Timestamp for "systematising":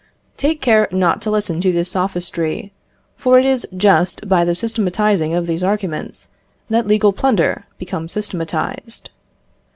4.55-5.35